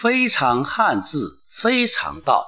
[0.00, 2.46] 非常汉字，非常道。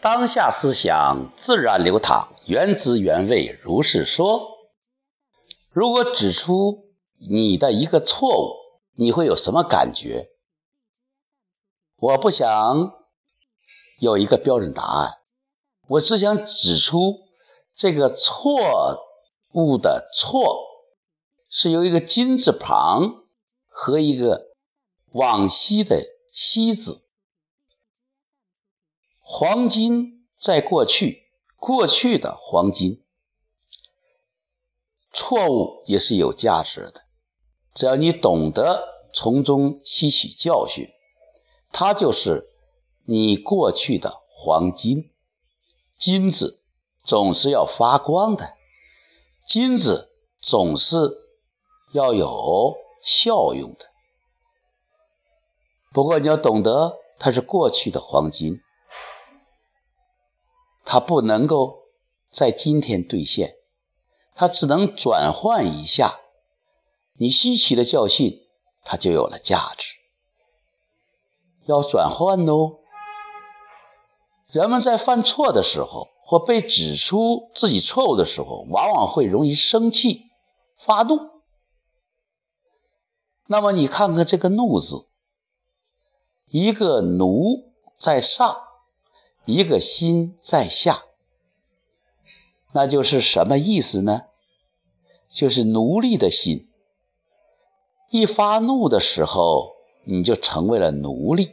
[0.00, 4.48] 当下思想自然流淌，原汁原味，如是说。
[5.70, 6.86] 如果指出
[7.30, 8.56] 你的一个错误，
[8.96, 10.30] 你会有什么感觉？
[11.98, 12.92] 我不想
[14.00, 15.18] 有一个标准答案，
[15.86, 17.20] 我只想指出
[17.76, 19.06] 这个错
[19.52, 20.58] 误的“错”
[21.48, 23.22] 是由一个金字旁
[23.68, 24.48] 和一个
[25.12, 26.02] 往昔的
[26.32, 27.04] “昔”字。
[29.20, 33.04] 黄金在过去，过去的黄金，
[35.12, 37.02] 错误也是有价值的。
[37.74, 40.88] 只要你懂得从中吸取教训。
[41.70, 42.50] 它就是
[43.04, 45.10] 你过去的黄金，
[45.96, 46.62] 金子
[47.02, 48.56] 总是要发光的，
[49.46, 50.96] 金子总是
[51.92, 53.91] 要有效用的。
[55.92, 58.60] 不过你要懂得，它是过去的黄金，
[60.84, 61.82] 它不能够
[62.30, 63.56] 在今天兑现，
[64.34, 66.20] 它只能转换一下，
[67.14, 68.40] 你吸取了教训，
[68.84, 69.94] 它就有了价值。
[71.66, 72.78] 要转换哦。
[74.48, 80.30] 人们在犯错的时候，或被指出自己错误的时候，往往会容易生气、
[80.76, 81.30] 发怒。
[83.46, 85.06] 那么你看看这个“怒”字，
[86.46, 88.56] 一个“奴”在上，
[89.44, 91.04] 一个“心”在下，
[92.72, 94.22] 那就是什么意思呢？
[95.28, 96.68] 就是奴隶的心。
[98.10, 99.72] 一发怒的时候。
[100.04, 101.50] 你就成为了奴隶，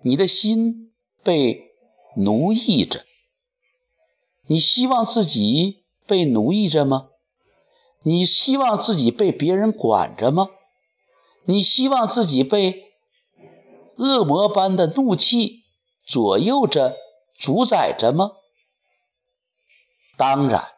[0.00, 0.90] 你的心
[1.22, 1.74] 被
[2.16, 3.04] 奴役着。
[4.46, 7.10] 你希望自己被奴役着吗？
[8.02, 10.48] 你希望自己被别人管着吗？
[11.44, 12.89] 你希望自己被
[14.00, 15.62] 恶魔般的怒气
[16.04, 16.96] 左右着、
[17.36, 18.32] 主宰着吗？
[20.16, 20.72] 当然，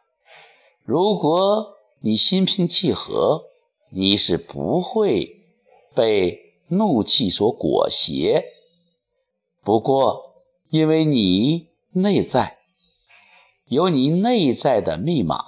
[0.83, 3.45] 如果你心平气和，
[3.89, 5.41] 你是不会
[5.95, 6.41] 被。
[6.69, 8.45] 怒气所裹挟，
[9.63, 10.33] 不过
[10.69, 12.57] 因为你内在
[13.65, 15.43] 有你内在的密码，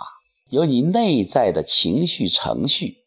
[0.50, 3.06] 有你内在的情绪程序，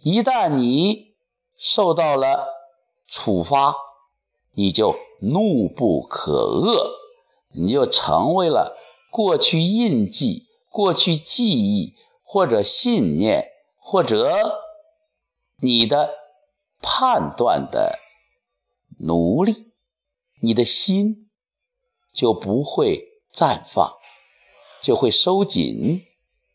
[0.00, 1.14] 一旦你
[1.56, 2.48] 受到了
[3.08, 3.74] 处罚，
[4.52, 6.92] 你就怒不可遏，
[7.50, 8.76] 你就成为了
[9.10, 14.60] 过去印记、过去记忆或者信念，或者
[15.60, 16.16] 你的。
[16.80, 17.98] 判断的
[19.00, 19.72] 奴隶，
[20.40, 21.28] 你的心
[22.14, 23.94] 就不会绽放，
[24.80, 26.06] 就会收紧，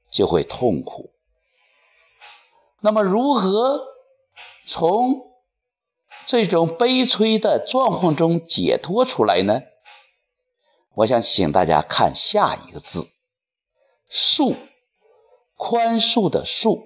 [0.10, 1.12] 就会痛苦。
[2.80, 3.86] 那么，如何
[4.66, 5.33] 从
[6.26, 9.62] 这种悲催的状况中解脱出来呢？
[10.96, 13.10] 我想请大家看下一个字
[14.12, 14.56] “恕”，
[15.58, 16.84] 宽恕的“恕”，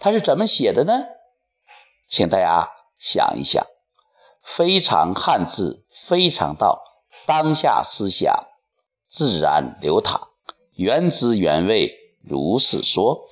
[0.00, 1.04] 它是怎么写的呢？
[2.08, 3.66] 请大家想一想，
[4.42, 6.82] 非常汉字，非常道，
[7.26, 8.48] 当下思想
[9.06, 10.30] 自然流淌，
[10.74, 13.28] 原汁原味，如是说。